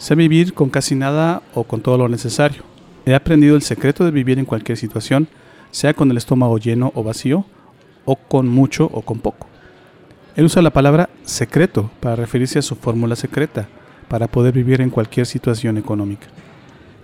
sé 0.00 0.14
vivir 0.14 0.54
con 0.54 0.70
casi 0.70 0.94
nada 0.94 1.42
o 1.54 1.64
con 1.64 1.82
todo 1.82 1.98
lo 1.98 2.08
necesario. 2.08 2.62
He 3.04 3.14
aprendido 3.14 3.54
el 3.54 3.62
secreto 3.62 4.02
de 4.02 4.10
vivir 4.10 4.38
en 4.38 4.46
cualquier 4.46 4.78
situación, 4.78 5.28
sea 5.70 5.92
con 5.92 6.10
el 6.10 6.16
estómago 6.16 6.56
lleno 6.56 6.90
o 6.94 7.04
vacío, 7.04 7.44
o 8.06 8.16
con 8.16 8.48
mucho 8.48 8.88
o 8.92 9.02
con 9.02 9.18
poco. 9.18 9.46
Él 10.36 10.46
usa 10.46 10.62
la 10.62 10.70
palabra 10.70 11.10
secreto 11.22 11.90
para 12.00 12.16
referirse 12.16 12.58
a 12.58 12.62
su 12.62 12.76
fórmula 12.76 13.14
secreta, 13.14 13.68
para 14.08 14.26
poder 14.26 14.54
vivir 14.54 14.80
en 14.80 14.88
cualquier 14.88 15.26
situación 15.26 15.76
económica. 15.76 16.28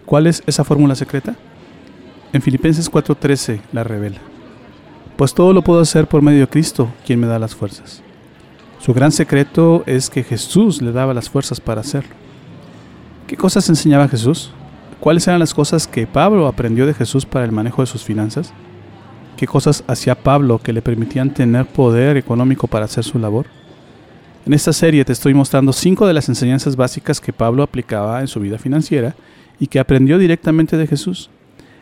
¿Cuál 0.06 0.26
es 0.26 0.42
esa 0.46 0.64
fórmula 0.64 0.94
secreta? 0.94 1.36
En 2.32 2.40
Filipenses 2.40 2.90
4:13 2.90 3.60
la 3.72 3.84
revela. 3.84 4.20
Pues 5.18 5.34
todo 5.34 5.52
lo 5.52 5.60
puedo 5.60 5.80
hacer 5.80 6.08
por 6.08 6.22
medio 6.22 6.40
de 6.40 6.48
Cristo, 6.48 6.88
quien 7.04 7.20
me 7.20 7.26
da 7.26 7.38
las 7.38 7.54
fuerzas. 7.54 8.02
Su 8.80 8.94
gran 8.94 9.12
secreto 9.12 9.82
es 9.84 10.08
que 10.08 10.24
Jesús 10.24 10.80
le 10.80 10.92
daba 10.92 11.12
las 11.12 11.28
fuerzas 11.28 11.60
para 11.60 11.82
hacerlo. 11.82 12.25
¿Qué 13.26 13.36
cosas 13.36 13.68
enseñaba 13.68 14.06
Jesús? 14.06 14.52
¿Cuáles 15.00 15.26
eran 15.26 15.40
las 15.40 15.52
cosas 15.52 15.88
que 15.88 16.06
Pablo 16.06 16.46
aprendió 16.46 16.86
de 16.86 16.94
Jesús 16.94 17.26
para 17.26 17.44
el 17.44 17.50
manejo 17.50 17.82
de 17.82 17.86
sus 17.86 18.04
finanzas? 18.04 18.52
¿Qué 19.36 19.48
cosas 19.48 19.82
hacía 19.88 20.14
Pablo 20.14 20.60
que 20.60 20.72
le 20.72 20.80
permitían 20.80 21.34
tener 21.34 21.66
poder 21.66 22.16
económico 22.16 22.68
para 22.68 22.84
hacer 22.84 23.02
su 23.02 23.18
labor? 23.18 23.46
En 24.46 24.52
esta 24.52 24.72
serie 24.72 25.04
te 25.04 25.12
estoy 25.12 25.34
mostrando 25.34 25.72
cinco 25.72 26.06
de 26.06 26.14
las 26.14 26.28
enseñanzas 26.28 26.76
básicas 26.76 27.20
que 27.20 27.32
Pablo 27.32 27.64
aplicaba 27.64 28.20
en 28.20 28.28
su 28.28 28.38
vida 28.38 28.58
financiera 28.58 29.16
y 29.58 29.66
que 29.66 29.80
aprendió 29.80 30.18
directamente 30.18 30.76
de 30.76 30.86
Jesús. 30.86 31.28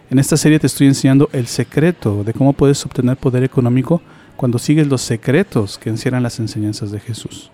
En 0.08 0.18
esta 0.18 0.38
serie 0.38 0.58
te 0.58 0.66
estoy 0.66 0.86
enseñando 0.86 1.28
el 1.34 1.46
secreto 1.46 2.24
de 2.24 2.32
cómo 2.32 2.54
puedes 2.54 2.86
obtener 2.86 3.18
poder 3.18 3.44
económico 3.44 4.00
cuando 4.36 4.58
sigues 4.58 4.86
los 4.86 5.02
secretos 5.02 5.76
que 5.76 5.90
encierran 5.90 6.22
las 6.22 6.40
enseñanzas 6.40 6.90
de 6.90 7.00
Jesús. 7.00 7.50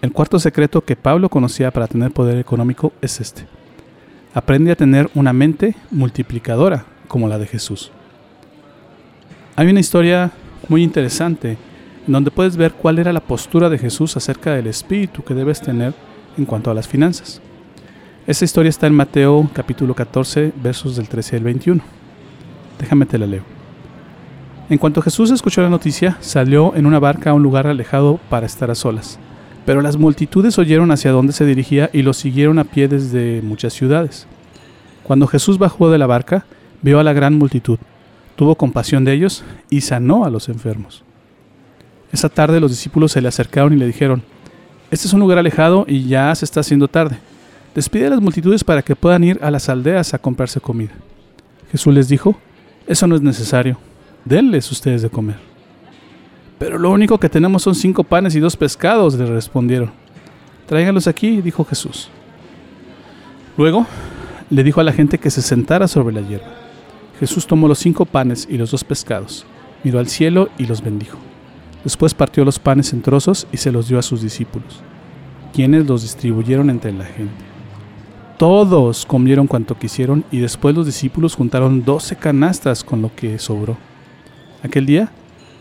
El 0.00 0.12
cuarto 0.12 0.38
secreto 0.38 0.82
que 0.82 0.94
Pablo 0.94 1.28
conocía 1.28 1.72
para 1.72 1.88
tener 1.88 2.12
poder 2.12 2.38
económico 2.38 2.92
es 3.02 3.20
este. 3.20 3.46
Aprende 4.32 4.70
a 4.70 4.76
tener 4.76 5.10
una 5.16 5.32
mente 5.32 5.74
multiplicadora 5.90 6.84
como 7.08 7.26
la 7.26 7.36
de 7.36 7.48
Jesús. 7.48 7.90
Hay 9.56 9.66
una 9.68 9.80
historia 9.80 10.30
muy 10.68 10.84
interesante 10.84 11.58
en 12.06 12.12
donde 12.12 12.30
puedes 12.30 12.56
ver 12.56 12.74
cuál 12.74 13.00
era 13.00 13.12
la 13.12 13.18
postura 13.18 13.68
de 13.68 13.78
Jesús 13.78 14.16
acerca 14.16 14.52
del 14.52 14.68
espíritu 14.68 15.24
que 15.24 15.34
debes 15.34 15.60
tener 15.60 15.94
en 16.36 16.44
cuanto 16.44 16.70
a 16.70 16.74
las 16.74 16.86
finanzas. 16.86 17.40
Esta 18.24 18.44
historia 18.44 18.70
está 18.70 18.86
en 18.86 18.94
Mateo 18.94 19.50
capítulo 19.52 19.94
14 19.94 20.52
versos 20.62 20.94
del 20.94 21.08
13 21.08 21.36
al 21.38 21.42
21. 21.42 21.82
Déjame 22.78 23.04
te 23.04 23.18
la 23.18 23.26
leo. 23.26 23.42
En 24.70 24.78
cuanto 24.78 25.02
Jesús 25.02 25.32
escuchó 25.32 25.60
la 25.60 25.70
noticia, 25.70 26.18
salió 26.20 26.76
en 26.76 26.86
una 26.86 27.00
barca 27.00 27.30
a 27.30 27.34
un 27.34 27.42
lugar 27.42 27.66
alejado 27.66 28.20
para 28.28 28.46
estar 28.46 28.70
a 28.70 28.76
solas. 28.76 29.18
Pero 29.68 29.82
las 29.82 29.98
multitudes 29.98 30.58
oyeron 30.58 30.90
hacia 30.92 31.10
dónde 31.10 31.34
se 31.34 31.44
dirigía 31.44 31.90
y 31.92 32.00
lo 32.00 32.14
siguieron 32.14 32.58
a 32.58 32.64
pie 32.64 32.88
desde 32.88 33.42
muchas 33.42 33.74
ciudades. 33.74 34.26
Cuando 35.02 35.26
Jesús 35.26 35.58
bajó 35.58 35.90
de 35.90 35.98
la 35.98 36.06
barca, 36.06 36.46
vio 36.80 36.98
a 36.98 37.04
la 37.04 37.12
gran 37.12 37.34
multitud, 37.34 37.78
tuvo 38.34 38.54
compasión 38.54 39.04
de 39.04 39.12
ellos 39.12 39.44
y 39.68 39.82
sanó 39.82 40.24
a 40.24 40.30
los 40.30 40.48
enfermos. 40.48 41.04
Esa 42.12 42.30
tarde 42.30 42.60
los 42.60 42.70
discípulos 42.70 43.12
se 43.12 43.20
le 43.20 43.28
acercaron 43.28 43.74
y 43.74 43.76
le 43.76 43.86
dijeron, 43.86 44.22
Este 44.90 45.06
es 45.06 45.12
un 45.12 45.20
lugar 45.20 45.36
alejado 45.36 45.84
y 45.86 46.04
ya 46.04 46.34
se 46.34 46.46
está 46.46 46.60
haciendo 46.60 46.88
tarde. 46.88 47.18
Despide 47.74 48.06
a 48.06 48.10
las 48.10 48.22
multitudes 48.22 48.64
para 48.64 48.80
que 48.80 48.96
puedan 48.96 49.22
ir 49.22 49.38
a 49.42 49.50
las 49.50 49.68
aldeas 49.68 50.14
a 50.14 50.18
comprarse 50.18 50.62
comida. 50.62 50.94
Jesús 51.70 51.92
les 51.92 52.08
dijo, 52.08 52.38
Eso 52.86 53.06
no 53.06 53.16
es 53.16 53.20
necesario 53.20 53.76
denles 54.24 54.72
ustedes 54.72 55.02
de 55.02 55.10
comer. 55.10 55.47
Pero 56.58 56.78
lo 56.78 56.90
único 56.90 57.18
que 57.18 57.28
tenemos 57.28 57.62
son 57.62 57.74
cinco 57.74 58.04
panes 58.04 58.34
y 58.34 58.40
dos 58.40 58.56
pescados, 58.56 59.14
le 59.14 59.26
respondieron. 59.26 59.92
Tráiganlos 60.66 61.06
aquí, 61.06 61.40
dijo 61.40 61.64
Jesús. 61.64 62.10
Luego 63.56 63.86
le 64.50 64.62
dijo 64.62 64.80
a 64.80 64.84
la 64.84 64.92
gente 64.92 65.18
que 65.18 65.30
se 65.30 65.42
sentara 65.42 65.88
sobre 65.88 66.14
la 66.14 66.20
hierba. 66.20 66.46
Jesús 67.18 67.46
tomó 67.46 67.68
los 67.68 67.78
cinco 67.78 68.06
panes 68.06 68.46
y 68.48 68.56
los 68.56 68.70
dos 68.70 68.84
pescados, 68.84 69.44
miró 69.82 69.98
al 69.98 70.08
cielo 70.08 70.48
y 70.58 70.66
los 70.66 70.82
bendijo. 70.82 71.18
Después 71.84 72.14
partió 72.14 72.44
los 72.44 72.58
panes 72.58 72.92
en 72.92 73.02
trozos 73.02 73.46
y 73.52 73.56
se 73.56 73.72
los 73.72 73.88
dio 73.88 73.98
a 73.98 74.02
sus 74.02 74.22
discípulos, 74.22 74.80
quienes 75.52 75.86
los 75.86 76.02
distribuyeron 76.02 76.70
entre 76.70 76.92
la 76.92 77.04
gente. 77.04 77.44
Todos 78.36 79.04
comieron 79.04 79.48
cuanto 79.48 79.76
quisieron 79.76 80.24
y 80.30 80.38
después 80.38 80.74
los 80.74 80.86
discípulos 80.86 81.34
juntaron 81.34 81.84
doce 81.84 82.14
canastas 82.14 82.84
con 82.84 83.02
lo 83.02 83.12
que 83.14 83.38
sobró. 83.40 83.76
Aquel 84.62 84.86
día, 84.86 85.10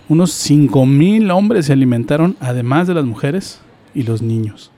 unos 0.09 0.31
cinco 0.31 0.85
mil 0.85 1.29
hombres 1.31 1.65
se 1.65 1.73
alimentaron, 1.73 2.35
además 2.39 2.87
de 2.87 2.93
las 2.93 3.05
mujeres 3.05 3.59
y 3.93 4.03
los 4.03 4.21
niños. 4.21 4.71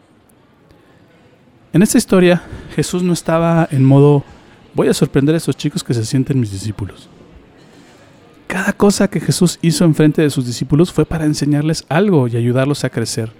En 1.71 1.83
esta 1.83 1.97
historia, 1.97 2.41
Jesús 2.75 3.03
no 3.03 3.13
estaba 3.13 3.67
en 3.71 3.85
modo, 3.85 4.23
voy 4.73 4.87
a 4.87 4.93
sorprender 4.93 5.35
a 5.35 5.37
estos 5.37 5.55
chicos 5.55 5.83
que 5.83 5.93
se 5.93 6.05
sienten 6.05 6.39
mis 6.39 6.51
discípulos. 6.51 7.09
Cada 8.47 8.73
cosa 8.73 9.07
que 9.07 9.19
Jesús 9.19 9.59
hizo 9.61 9.85
en 9.85 9.93
frente 9.93 10.23
de 10.23 10.31
sus 10.31 10.47
discípulos 10.47 10.91
fue 10.91 11.05
para 11.05 11.25
enseñarles 11.25 11.85
algo 11.87 12.27
y 12.27 12.35
ayudarlos 12.35 12.83
a 12.83 12.89
crecer, 12.89 13.31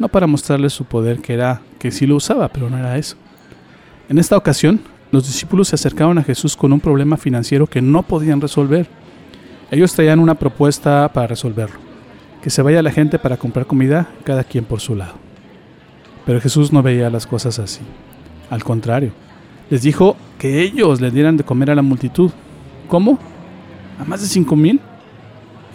no 0.00 0.08
para 0.08 0.26
mostrarles 0.26 0.72
su 0.72 0.84
poder, 0.84 1.20
que 1.20 1.34
era 1.34 1.62
que 1.78 1.92
sí 1.92 2.06
lo 2.06 2.16
usaba, 2.16 2.48
pero 2.48 2.68
no 2.68 2.76
era 2.76 2.98
eso. 2.98 3.16
En 4.08 4.18
esta 4.18 4.36
ocasión, 4.36 4.80
los 5.12 5.26
discípulos 5.26 5.68
se 5.68 5.76
acercaron 5.76 6.18
a 6.18 6.24
Jesús 6.24 6.56
con 6.56 6.72
un 6.72 6.80
problema 6.80 7.16
financiero 7.16 7.68
que 7.68 7.80
no 7.80 8.02
podían 8.02 8.40
resolver 8.40 8.88
ellos 9.70 9.92
traían 9.94 10.20
una 10.20 10.34
propuesta 10.34 11.10
para 11.12 11.26
resolverlo, 11.26 11.78
que 12.42 12.50
se 12.50 12.62
vaya 12.62 12.82
la 12.82 12.92
gente 12.92 13.18
para 13.18 13.36
comprar 13.36 13.66
comida, 13.66 14.08
cada 14.24 14.44
quien 14.44 14.64
por 14.64 14.80
su 14.80 14.94
lado. 14.94 15.14
Pero 16.24 16.40
Jesús 16.40 16.72
no 16.72 16.82
veía 16.82 17.10
las 17.10 17.26
cosas 17.26 17.58
así. 17.58 17.80
Al 18.50 18.62
contrario, 18.62 19.12
les 19.70 19.82
dijo 19.82 20.16
que 20.38 20.62
ellos 20.62 21.00
le 21.00 21.10
dieran 21.10 21.36
de 21.36 21.44
comer 21.44 21.70
a 21.70 21.74
la 21.74 21.82
multitud. 21.82 22.30
¿Cómo? 22.88 23.18
¿A 23.98 24.04
más 24.04 24.20
de 24.20 24.26
cinco 24.26 24.54
mil? 24.54 24.80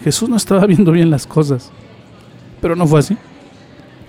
Jesús 0.04 0.28
no 0.28 0.36
estaba 0.36 0.66
viendo 0.66 0.92
bien 0.92 1.10
las 1.10 1.26
cosas. 1.26 1.70
Pero 2.60 2.76
no 2.76 2.86
fue 2.86 3.00
así. 3.00 3.16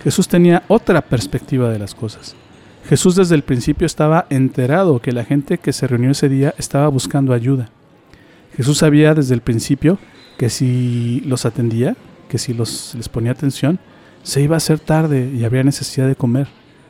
Jesús 0.04 0.28
tenía 0.28 0.64
otra 0.68 1.02
perspectiva 1.02 1.70
de 1.70 1.80
las 1.80 1.96
cosas. 1.96 2.36
Jesús 2.88 3.16
desde 3.16 3.36
el 3.36 3.44
principio 3.44 3.86
estaba 3.86 4.26
enterado 4.30 5.00
que 5.00 5.14
la 5.14 5.24
gente 5.24 5.58
que 5.58 5.72
se 5.72 5.88
reunió 5.88 6.12
ese 6.12 6.28
día 6.28 6.54
estaba 6.58 6.90
buscando 6.90 7.34
ayuda. 7.34 7.70
Jesús 8.56 8.78
sabía 8.78 9.14
desde 9.14 9.34
el 9.34 9.42
principio 9.42 9.98
que 10.38 10.50
si 10.50 11.22
los 11.26 11.46
atendía, 11.46 11.96
que 12.30 12.38
si 12.38 12.54
los, 12.54 12.94
les 12.96 13.10
ponía 13.10 13.32
atención, 13.32 13.80
se 14.24 14.42
iba 14.42 14.56
a 14.56 14.58
hacer 14.58 14.80
tarde 14.80 15.32
y 15.36 15.44
habría 15.44 15.64
necesidad 15.64 16.08
de 16.08 16.16
comer, 16.16 16.48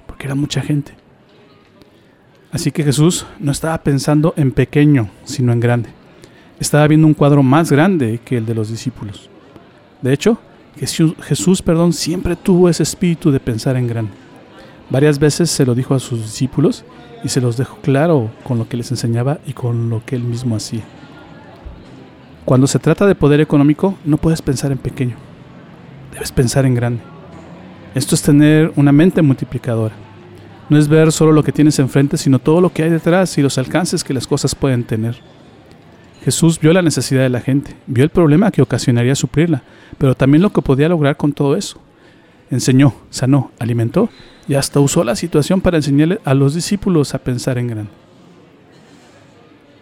porque 0.07 0.25
era 0.25 0.35
mucha 0.35 0.61
gente. 0.61 0.93
Así 2.51 2.71
que 2.71 2.83
Jesús 2.83 3.25
no 3.39 3.51
estaba 3.51 3.81
pensando 3.81 4.33
en 4.37 4.51
pequeño, 4.51 5.09
sino 5.23 5.51
en 5.51 5.59
grande. 5.59 5.89
Estaba 6.59 6.87
viendo 6.87 7.07
un 7.07 7.15
cuadro 7.15 7.41
más 7.41 7.71
grande 7.71 8.19
que 8.23 8.37
el 8.37 8.45
de 8.45 8.53
los 8.53 8.69
discípulos. 8.69 9.29
De 10.01 10.13
hecho, 10.13 10.37
Jesús, 10.77 11.15
Jesús 11.21 11.61
perdón, 11.61 11.93
siempre 11.93 12.35
tuvo 12.35 12.69
ese 12.69 12.83
espíritu 12.83 13.31
de 13.31 13.39
pensar 13.39 13.75
en 13.75 13.87
grande. 13.87 14.11
Varias 14.89 15.17
veces 15.17 15.49
se 15.49 15.65
lo 15.65 15.73
dijo 15.73 15.95
a 15.95 15.99
sus 15.99 16.21
discípulos 16.21 16.85
y 17.23 17.29
se 17.29 17.41
los 17.41 17.57
dejó 17.57 17.77
claro 17.77 18.31
con 18.43 18.59
lo 18.59 18.67
que 18.67 18.77
les 18.77 18.91
enseñaba 18.91 19.39
y 19.47 19.53
con 19.53 19.89
lo 19.89 20.05
que 20.05 20.15
él 20.15 20.23
mismo 20.23 20.55
hacía. 20.55 20.83
Cuando 22.45 22.67
se 22.67 22.79
trata 22.79 23.07
de 23.07 23.15
poder 23.15 23.39
económico, 23.39 23.95
no 24.03 24.17
puedes 24.17 24.41
pensar 24.41 24.71
en 24.71 24.77
pequeño, 24.77 25.15
debes 26.11 26.31
pensar 26.31 26.65
en 26.65 26.75
grande. 26.75 27.01
Esto 27.95 28.15
es 28.15 28.21
tener 28.21 28.73
una 28.75 28.91
mente 28.91 29.21
multiplicadora. 29.21 29.95
No 30.67 30.77
es 30.77 30.87
ver 30.87 31.11
solo 31.11 31.31
lo 31.31 31.43
que 31.43 31.51
tienes 31.51 31.79
enfrente, 31.79 32.17
sino 32.17 32.39
todo 32.39 32.59
lo 32.59 32.71
que 32.71 32.83
hay 32.83 32.89
detrás 32.89 33.37
y 33.37 33.41
los 33.41 33.57
alcances 33.57 34.03
que 34.03 34.13
las 34.13 34.27
cosas 34.27 34.55
pueden 34.55 34.83
tener. 34.83 35.15
Jesús 36.25 36.59
vio 36.59 36.73
la 36.73 36.81
necesidad 36.81 37.21
de 37.21 37.29
la 37.29 37.41
gente, 37.41 37.75
vio 37.85 38.03
el 38.03 38.09
problema 38.09 38.51
que 38.51 38.61
ocasionaría 38.61 39.15
suplirla, 39.15 39.63
pero 39.97 40.15
también 40.15 40.41
lo 40.41 40.51
que 40.51 40.61
podía 40.61 40.89
lograr 40.89 41.15
con 41.15 41.33
todo 41.33 41.55
eso. 41.55 41.79
Enseñó, 42.49 42.93
sanó, 43.09 43.51
alimentó 43.59 44.09
y 44.47 44.55
hasta 44.55 44.79
usó 44.79 45.03
la 45.03 45.15
situación 45.15 45.61
para 45.61 45.77
enseñarle 45.77 46.19
a 46.25 46.33
los 46.33 46.55
discípulos 46.55 47.13
a 47.13 47.19
pensar 47.19 47.57
en 47.57 47.67
grande. 47.67 47.91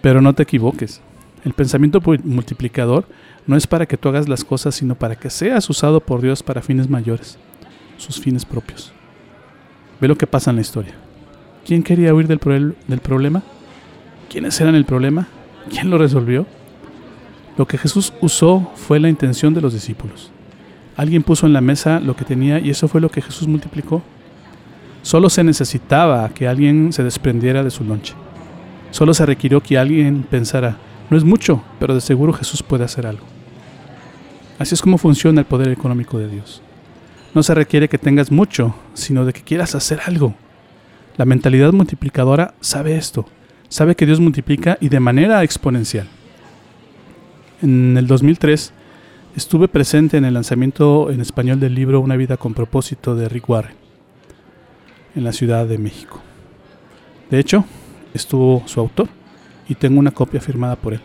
Pero 0.01 0.21
no 0.21 0.33
te 0.33 0.43
equivoques, 0.43 1.01
el 1.43 1.53
pensamiento 1.53 2.01
multiplicador 2.23 3.05
no 3.47 3.55
es 3.55 3.67
para 3.67 3.85
que 3.85 3.97
tú 3.97 4.09
hagas 4.09 4.29
las 4.29 4.43
cosas, 4.43 4.75
sino 4.75 4.95
para 4.95 5.15
que 5.15 5.29
seas 5.29 5.69
usado 5.69 5.99
por 5.99 6.21
Dios 6.21 6.43
para 6.43 6.61
fines 6.61 6.89
mayores, 6.89 7.37
sus 7.97 8.19
fines 8.19 8.45
propios. 8.45 8.91
Ve 9.99 10.07
lo 10.07 10.17
que 10.17 10.27
pasa 10.27 10.51
en 10.51 10.57
la 10.57 10.61
historia. 10.61 10.93
¿Quién 11.65 11.83
quería 11.83 12.13
huir 12.13 12.27
del, 12.27 12.39
del 12.87 12.99
problema? 12.99 13.43
¿Quiénes 14.29 14.59
eran 14.61 14.75
el 14.75 14.85
problema? 14.85 15.27
¿Quién 15.69 15.89
lo 15.89 15.97
resolvió? 15.97 16.45
Lo 17.57 17.67
que 17.67 17.77
Jesús 17.77 18.13
usó 18.21 18.71
fue 18.75 18.99
la 18.99 19.09
intención 19.09 19.53
de 19.53 19.61
los 19.61 19.73
discípulos. 19.73 20.31
Alguien 20.95 21.23
puso 21.23 21.45
en 21.45 21.53
la 21.53 21.61
mesa 21.61 21.99
lo 21.99 22.15
que 22.15 22.25
tenía 22.25 22.59
y 22.59 22.69
eso 22.69 22.87
fue 22.87 23.01
lo 23.01 23.09
que 23.09 23.21
Jesús 23.21 23.47
multiplicó. 23.47 24.01
Solo 25.01 25.29
se 25.29 25.43
necesitaba 25.43 26.29
que 26.29 26.47
alguien 26.47 26.93
se 26.93 27.03
desprendiera 27.03 27.63
de 27.63 27.71
su 27.71 27.83
lonche. 27.83 28.13
Solo 28.91 29.13
se 29.13 29.25
requirió 29.25 29.61
que 29.61 29.77
alguien 29.77 30.23
pensara, 30.29 30.77
no 31.11 31.17
es 31.17 31.25
mucho, 31.25 31.61
pero 31.77 31.93
de 31.93 31.99
seguro 31.99 32.31
Jesús 32.31 32.63
puede 32.63 32.85
hacer 32.85 33.05
algo. 33.05 33.25
Así 34.57 34.73
es 34.73 34.81
como 34.81 34.97
funciona 34.97 35.41
el 35.41 35.45
poder 35.45 35.67
económico 35.67 36.17
de 36.17 36.29
Dios. 36.29 36.61
No 37.35 37.43
se 37.43 37.53
requiere 37.53 37.89
que 37.89 37.97
tengas 37.97 38.31
mucho, 38.31 38.73
sino 38.93 39.25
de 39.25 39.33
que 39.33 39.41
quieras 39.41 39.75
hacer 39.75 39.99
algo. 40.05 40.35
La 41.17 41.25
mentalidad 41.25 41.73
multiplicadora 41.73 42.53
sabe 42.61 42.95
esto, 42.95 43.25
sabe 43.67 43.95
que 43.95 44.05
Dios 44.05 44.21
multiplica 44.21 44.77
y 44.79 44.87
de 44.87 45.01
manera 45.01 45.43
exponencial. 45.43 46.07
En 47.61 47.97
el 47.97 48.07
2003 48.07 48.71
estuve 49.35 49.67
presente 49.67 50.15
en 50.15 50.23
el 50.23 50.33
lanzamiento 50.33 51.11
en 51.11 51.19
español 51.19 51.59
del 51.59 51.75
libro 51.75 51.99
Una 51.99 52.15
vida 52.15 52.37
con 52.37 52.53
propósito 52.53 53.15
de 53.15 53.27
Rick 53.27 53.49
Warren 53.49 53.75
en 55.13 55.25
la 55.25 55.33
Ciudad 55.33 55.65
de 55.65 55.77
México. 55.77 56.21
De 57.29 57.37
hecho, 57.37 57.65
estuvo 58.13 58.63
su 58.65 58.79
autor 58.79 59.09
y 59.71 59.75
tengo 59.75 60.01
una 60.01 60.11
copia 60.11 60.41
firmada 60.41 60.75
por 60.75 60.93
él. 60.93 60.99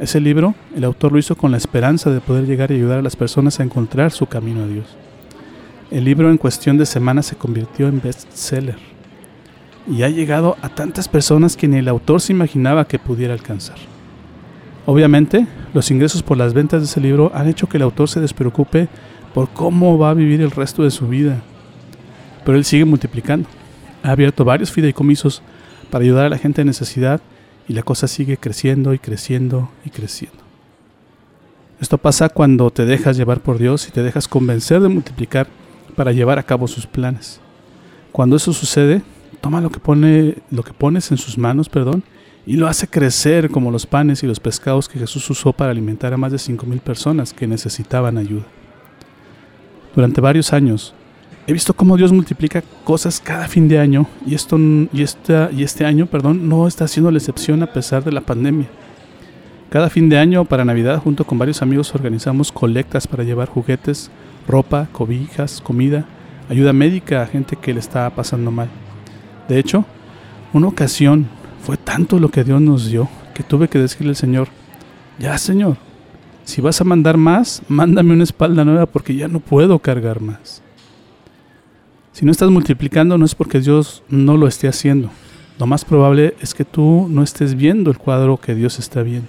Ese 0.00 0.20
libro, 0.20 0.56
el 0.74 0.82
autor 0.82 1.12
lo 1.12 1.20
hizo 1.20 1.36
con 1.36 1.52
la 1.52 1.56
esperanza 1.56 2.10
de 2.10 2.20
poder 2.20 2.46
llegar 2.46 2.72
y 2.72 2.74
ayudar 2.74 2.98
a 2.98 3.02
las 3.02 3.14
personas 3.14 3.60
a 3.60 3.62
encontrar 3.62 4.10
su 4.10 4.26
camino 4.26 4.64
a 4.64 4.66
Dios. 4.66 4.86
El 5.92 6.04
libro 6.04 6.32
en 6.32 6.36
cuestión 6.36 6.78
de 6.78 6.84
semanas 6.84 7.26
se 7.26 7.36
convirtió 7.36 7.86
en 7.86 8.00
bestseller 8.00 8.76
y 9.88 10.02
ha 10.02 10.08
llegado 10.08 10.56
a 10.62 10.68
tantas 10.68 11.06
personas 11.06 11.56
que 11.56 11.68
ni 11.68 11.76
el 11.76 11.86
autor 11.86 12.20
se 12.20 12.32
imaginaba 12.32 12.88
que 12.88 12.98
pudiera 12.98 13.34
alcanzar. 13.34 13.78
Obviamente, 14.84 15.46
los 15.74 15.92
ingresos 15.92 16.24
por 16.24 16.38
las 16.38 16.54
ventas 16.54 16.80
de 16.80 16.86
ese 16.86 17.00
libro 17.00 17.30
han 17.36 17.46
hecho 17.46 17.68
que 17.68 17.76
el 17.76 17.84
autor 17.84 18.08
se 18.08 18.20
despreocupe 18.20 18.88
por 19.32 19.48
cómo 19.50 19.96
va 19.96 20.10
a 20.10 20.14
vivir 20.14 20.40
el 20.40 20.50
resto 20.50 20.82
de 20.82 20.90
su 20.90 21.06
vida. 21.06 21.40
Pero 22.44 22.58
él 22.58 22.64
sigue 22.64 22.84
multiplicando. 22.84 23.48
Ha 24.02 24.10
abierto 24.10 24.44
varios 24.44 24.72
fideicomisos 24.72 25.40
para 25.90 26.04
ayudar 26.04 26.26
a 26.26 26.28
la 26.30 26.38
gente 26.38 26.60
en 26.60 26.66
necesidad 26.66 27.20
y 27.68 27.74
la 27.74 27.82
cosa 27.82 28.08
sigue 28.08 28.36
creciendo 28.36 28.94
y 28.94 28.98
creciendo 28.98 29.70
y 29.84 29.90
creciendo. 29.90 30.38
Esto 31.80 31.98
pasa 31.98 32.28
cuando 32.28 32.70
te 32.70 32.84
dejas 32.84 33.16
llevar 33.16 33.40
por 33.40 33.58
Dios 33.58 33.86
y 33.88 33.92
te 33.92 34.02
dejas 34.02 34.26
convencer 34.26 34.80
de 34.80 34.88
multiplicar 34.88 35.46
para 35.94 36.12
llevar 36.12 36.38
a 36.38 36.42
cabo 36.42 36.66
sus 36.66 36.86
planes. 36.86 37.40
Cuando 38.10 38.36
eso 38.36 38.52
sucede, 38.52 39.02
toma 39.40 39.60
lo 39.60 39.70
que, 39.70 39.78
pone, 39.78 40.38
lo 40.50 40.62
que 40.62 40.72
pones 40.72 41.10
en 41.10 41.18
sus 41.18 41.38
manos, 41.38 41.68
perdón, 41.68 42.02
y 42.46 42.56
lo 42.56 42.66
hace 42.66 42.88
crecer 42.88 43.50
como 43.50 43.70
los 43.70 43.86
panes 43.86 44.22
y 44.22 44.26
los 44.26 44.40
pescados 44.40 44.88
que 44.88 44.98
Jesús 44.98 45.28
usó 45.30 45.52
para 45.52 45.70
alimentar 45.70 46.12
a 46.12 46.16
más 46.16 46.32
de 46.32 46.38
5.000 46.38 46.80
personas 46.80 47.32
que 47.32 47.46
necesitaban 47.46 48.16
ayuda. 48.16 48.46
Durante 49.94 50.20
varios 50.20 50.52
años, 50.52 50.94
he 51.48 51.52
visto 51.54 51.72
cómo 51.72 51.96
Dios 51.96 52.12
multiplica 52.12 52.62
cosas 52.84 53.20
cada 53.24 53.48
fin 53.48 53.68
de 53.68 53.78
año 53.78 54.06
y, 54.26 54.34
esto, 54.34 54.58
y, 54.92 55.02
esta, 55.02 55.48
y 55.50 55.62
este 55.62 55.86
año 55.86 56.04
perdón, 56.04 56.46
no 56.46 56.68
está 56.68 56.86
siendo 56.86 57.10
la 57.10 57.16
excepción 57.16 57.62
a 57.62 57.72
pesar 57.72 58.04
de 58.04 58.12
la 58.12 58.20
pandemia. 58.20 58.68
Cada 59.70 59.88
fin 59.88 60.10
de 60.10 60.18
año 60.18 60.44
para 60.44 60.66
Navidad 60.66 61.00
junto 61.02 61.24
con 61.24 61.38
varios 61.38 61.62
amigos 61.62 61.94
organizamos 61.94 62.52
colectas 62.52 63.06
para 63.06 63.24
llevar 63.24 63.48
juguetes, 63.48 64.10
ropa, 64.46 64.88
cobijas, 64.92 65.62
comida, 65.62 66.04
ayuda 66.50 66.74
médica 66.74 67.22
a 67.22 67.26
gente 67.26 67.56
que 67.56 67.72
le 67.72 67.80
está 67.80 68.10
pasando 68.10 68.50
mal. 68.50 68.68
De 69.48 69.58
hecho, 69.58 69.86
una 70.52 70.68
ocasión 70.68 71.28
fue 71.64 71.78
tanto 71.78 72.18
lo 72.18 72.28
que 72.28 72.44
Dios 72.44 72.60
nos 72.60 72.90
dio 72.90 73.08
que 73.32 73.42
tuve 73.42 73.68
que 73.68 73.78
decirle 73.78 74.10
al 74.10 74.16
Señor, 74.16 74.48
ya 75.18 75.38
Señor, 75.38 75.78
si 76.44 76.60
vas 76.60 76.78
a 76.82 76.84
mandar 76.84 77.16
más, 77.16 77.62
mándame 77.68 78.12
una 78.12 78.24
espalda 78.24 78.66
nueva 78.66 78.84
porque 78.84 79.16
ya 79.16 79.28
no 79.28 79.40
puedo 79.40 79.78
cargar 79.78 80.20
más. 80.20 80.62
Si 82.18 82.24
no 82.24 82.32
estás 82.32 82.50
multiplicando 82.50 83.16
no 83.16 83.24
es 83.24 83.36
porque 83.36 83.60
Dios 83.60 84.02
no 84.08 84.36
lo 84.36 84.48
esté 84.48 84.66
haciendo. 84.66 85.08
Lo 85.56 85.66
más 85.68 85.84
probable 85.84 86.34
es 86.40 86.52
que 86.52 86.64
tú 86.64 87.06
no 87.08 87.22
estés 87.22 87.54
viendo 87.54 87.92
el 87.92 87.98
cuadro 87.98 88.38
que 88.38 88.56
Dios 88.56 88.80
está 88.80 89.04
viendo. 89.04 89.28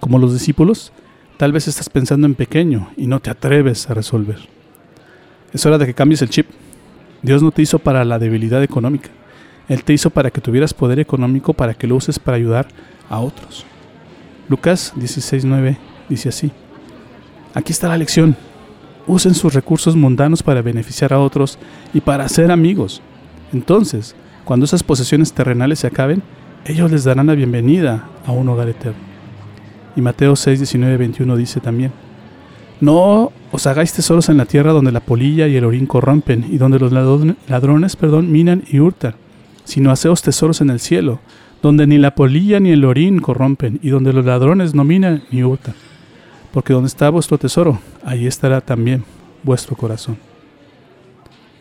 Como 0.00 0.18
los 0.18 0.32
discípulos, 0.32 0.94
tal 1.36 1.52
vez 1.52 1.68
estás 1.68 1.90
pensando 1.90 2.26
en 2.26 2.36
pequeño 2.36 2.88
y 2.96 3.06
no 3.06 3.20
te 3.20 3.28
atreves 3.28 3.90
a 3.90 3.92
resolver. 3.92 4.38
Es 5.52 5.66
hora 5.66 5.76
de 5.76 5.84
que 5.84 5.92
cambies 5.92 6.22
el 6.22 6.30
chip. 6.30 6.46
Dios 7.20 7.42
no 7.42 7.50
te 7.50 7.60
hizo 7.60 7.78
para 7.78 8.02
la 8.06 8.18
debilidad 8.18 8.62
económica. 8.62 9.10
Él 9.68 9.84
te 9.84 9.92
hizo 9.92 10.08
para 10.08 10.30
que 10.30 10.40
tuvieras 10.40 10.72
poder 10.72 11.00
económico 11.00 11.52
para 11.52 11.74
que 11.74 11.86
lo 11.86 11.96
uses 11.96 12.18
para 12.18 12.38
ayudar 12.38 12.66
a 13.10 13.20
otros. 13.20 13.66
Lucas 14.48 14.94
16:9 14.96 15.76
dice 16.08 16.30
así. 16.30 16.50
Aquí 17.52 17.72
está 17.72 17.88
la 17.88 17.98
lección 17.98 18.38
usen 19.06 19.34
sus 19.34 19.54
recursos 19.54 19.96
mundanos 19.96 20.42
para 20.42 20.62
beneficiar 20.62 21.12
a 21.12 21.20
otros 21.20 21.58
y 21.92 22.00
para 22.00 22.28
ser 22.28 22.50
amigos. 22.50 23.02
Entonces, 23.52 24.14
cuando 24.44 24.64
esas 24.64 24.82
posesiones 24.82 25.32
terrenales 25.32 25.80
se 25.80 25.86
acaben, 25.86 26.22
ellos 26.66 26.90
les 26.90 27.04
darán 27.04 27.26
la 27.26 27.34
bienvenida 27.34 28.08
a 28.26 28.32
un 28.32 28.48
hogar 28.48 28.68
eterno. 28.68 28.98
Y 29.96 30.00
Mateo 30.00 30.34
6, 30.34 30.58
19, 30.60 30.96
21 30.96 31.36
dice 31.36 31.60
también, 31.60 31.92
No 32.80 33.32
os 33.52 33.66
hagáis 33.66 33.92
tesoros 33.92 34.28
en 34.28 34.38
la 34.38 34.46
tierra 34.46 34.72
donde 34.72 34.92
la 34.92 35.00
polilla 35.00 35.46
y 35.46 35.56
el 35.56 35.64
orín 35.64 35.86
corrompen 35.86 36.46
y 36.50 36.58
donde 36.58 36.78
los 36.78 36.92
ladrones 36.92 37.96
perdón, 37.96 38.32
minan 38.32 38.64
y 38.68 38.80
hurtan, 38.80 39.14
sino 39.64 39.90
haceos 39.90 40.22
tesoros 40.22 40.60
en 40.60 40.70
el 40.70 40.80
cielo, 40.80 41.20
donde 41.62 41.86
ni 41.86 41.98
la 41.98 42.14
polilla 42.14 42.60
ni 42.60 42.70
el 42.70 42.84
orín 42.84 43.20
corrompen 43.20 43.78
y 43.82 43.90
donde 43.90 44.12
los 44.12 44.24
ladrones 44.24 44.74
no 44.74 44.84
minan 44.84 45.22
ni 45.30 45.44
hurtan 45.44 45.74
porque 46.54 46.72
donde 46.72 46.86
está 46.86 47.10
vuestro 47.10 47.36
tesoro, 47.36 47.80
ahí 48.04 48.28
estará 48.28 48.60
también 48.60 49.02
vuestro 49.42 49.74
corazón. 49.74 50.16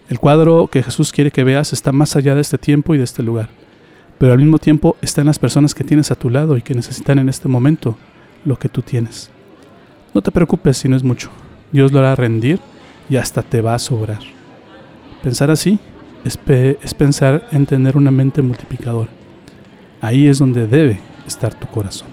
El 0.07 0.19
cuadro 0.19 0.68
que 0.68 0.84
Jesús 0.84 1.12
quiere 1.12 1.31
que 1.31 1.44
veas 1.44 1.74
está 1.74 1.92
más 1.92 2.16
allá 2.16 2.36
de 2.36 2.42
este 2.42 2.60
tiempo 2.60 2.94
y 2.94 3.00
de 3.00 3.04
este 3.04 3.24
lugar, 3.24 3.50
pero 4.19 4.34
al 4.34 4.38
mismo 4.38 4.60
tiempo 4.60 4.95
está 5.01 5.22
en 5.22 5.28
las 5.28 5.40
personas 5.40 5.74
que 5.74 5.84
tienes 5.84 6.12
a 6.12 6.16
tu 6.16 6.30
lado 6.30 6.57
y 6.57 6.62
que 6.62 6.75
necesitan 6.75 7.18
en 7.18 7.28
este 7.28 7.48
momento 7.48 7.98
lo 8.45 8.60
que 8.60 8.69
tú 8.69 8.84
tienes. 8.84 9.31
No 10.13 10.22
te 10.22 10.30
preocupes 10.30 10.78
si 10.78 10.88
no 10.88 10.96
es 10.96 11.04
mucho, 11.04 11.31
Dios 11.72 11.92
lo 11.92 11.98
hará 11.98 12.16
rendir 12.16 12.60
y 13.10 13.16
hasta 13.16 13.42
te 13.42 13.62
va 13.62 13.74
a 13.74 13.80
sobrar. 13.80 14.19
Pensar 15.24 15.50
así 15.50 15.79
es, 16.24 16.38
es 16.48 16.94
pensar 16.94 17.48
en 17.51 17.65
tener 17.65 17.98
una 17.98 18.12
mente 18.12 18.44
multiplicadora. 18.44 19.10
Ahí 20.01 20.27
es 20.27 20.38
donde 20.38 20.68
debe 20.68 21.00
estar 21.25 21.51
tu 21.56 21.65
corazón. 21.65 22.12